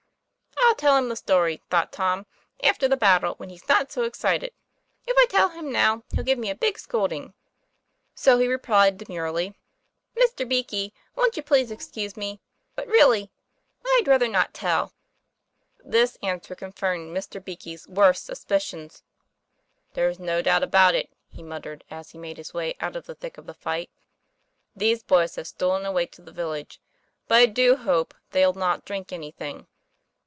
"I'll 0.63 0.75
tell 0.75 0.95
him 0.95 1.09
the 1.09 1.17
story," 1.17 1.61
thought 1.69 1.91
Tom, 1.91 2.25
"after 2.63 2.87
the 2.87 2.95
battle, 2.97 3.33
when 3.35 3.49
he's 3.49 3.67
not 3.67 3.91
so 3.91 4.03
excited, 4.03 4.51
If 5.05 5.15
I 5.17 5.25
tell 5.25 5.49
him 5.49 5.69
now 5.71 6.05
he'll 6.15 6.23
give 6.23 6.39
me 6.39 6.49
a 6.49 6.55
big 6.55 6.79
scolding." 6.79 7.33
So 8.15 8.39
he 8.39 8.47
replied 8.47 8.97
demurely: 8.97 9.47
TOM 9.49 9.53
PLAY 9.53 9.61
FAIR. 9.67 10.45
189 10.45 10.63
;< 10.45 10.63
Mr. 10.65 10.69
Beakey, 10.69 10.93
wont 11.13 11.35
you 11.37 11.43
please 11.43 11.71
excuse 11.71 12.15
me? 12.15 12.39
But, 12.75 12.87
really, 12.87 13.29
I'd 13.85 14.07
rather 14.07 14.29
not 14.29 14.53
tell." 14.55 14.93
This 15.83 16.17
answer 16.23 16.55
confirmed 16.55 17.15
Mr. 17.15 17.43
Beakey's 17.43 17.85
worst 17.87 18.25
sus 18.25 18.45
picions. 18.45 19.03
'There's 19.93 20.19
no 20.19 20.41
doubt 20.41 20.63
about 20.63 20.95
it," 20.95 21.09
he 21.29 21.43
muttered, 21.43 21.83
as 21.91 22.11
he 22.11 22.17
made 22.17 22.37
his 22.37 22.53
way 22.55 22.75
out 22.79 22.95
of 22.95 23.05
the 23.07 23.15
thick 23.15 23.37
of 23.37 23.45
the 23.45 23.53
fight." 23.53 23.89
These 24.75 25.03
boys 25.03 25.35
have 25.35 25.47
stolen 25.47 25.85
away 25.85 26.05
to 26.07 26.21
the 26.23 26.31
village. 26.31 26.79
But 27.27 27.35
I 27.35 27.45
do 27.47 27.75
hope 27.75 28.15
they'll 28.31 28.53
not 28.53 28.85
drink 28.85 29.11
anything." 29.11 29.67